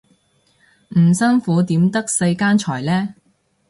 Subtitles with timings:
[0.97, 3.13] 唔辛苦點得世間財呢